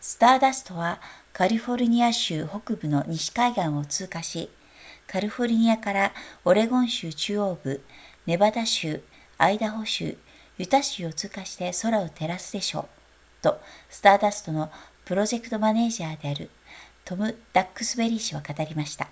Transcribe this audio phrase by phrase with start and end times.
[0.00, 0.98] スターダストは
[1.34, 4.48] カリフォルニア州北部の西海岸を通過し
[5.06, 6.14] カリフォルニアから
[6.46, 7.84] オレゴン州中央部
[8.24, 9.04] ネバダ州
[9.36, 10.16] アイダホ州
[10.56, 12.88] ユタ州を通過して空を照らすでしょ
[13.42, 14.70] うとスターダストの
[15.04, 16.48] プロジェクトマネージャーである
[17.04, 19.10] トムダックスベリー氏は語りました